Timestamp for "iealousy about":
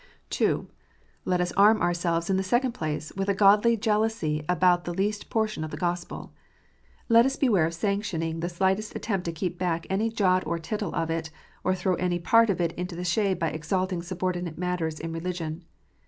3.77-4.83